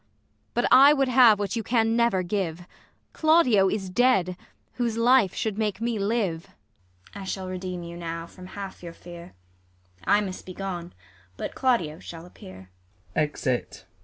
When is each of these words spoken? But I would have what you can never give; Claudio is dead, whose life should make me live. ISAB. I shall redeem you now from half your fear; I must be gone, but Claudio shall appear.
But 0.55 0.65
I 0.71 0.93
would 0.93 1.09
have 1.09 1.37
what 1.37 1.55
you 1.55 1.61
can 1.61 1.95
never 1.95 2.23
give; 2.23 2.65
Claudio 3.13 3.69
is 3.69 3.87
dead, 3.91 4.35
whose 4.73 4.97
life 4.97 5.35
should 5.35 5.59
make 5.59 5.79
me 5.79 5.99
live. 5.99 6.47
ISAB. 7.13 7.21
I 7.21 7.23
shall 7.23 7.47
redeem 7.47 7.83
you 7.83 7.95
now 7.95 8.25
from 8.25 8.47
half 8.57 8.81
your 8.81 8.93
fear; 8.93 9.35
I 10.03 10.19
must 10.21 10.43
be 10.47 10.55
gone, 10.55 10.93
but 11.37 11.53
Claudio 11.53 11.99
shall 11.99 12.25
appear. 12.25 12.71